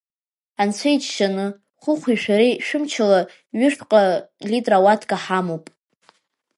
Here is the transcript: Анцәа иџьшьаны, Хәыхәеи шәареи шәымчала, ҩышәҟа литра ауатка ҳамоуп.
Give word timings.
Анцәа 0.61 0.89
иџьшьаны, 0.95 1.45
Хәыхәеи 1.81 2.17
шәареи 2.21 2.53
шәымчала, 2.65 3.19
ҩышәҟа 3.59 4.01
литра 4.49 4.77
ауатка 4.79 5.17
ҳамоуп. 5.23 5.65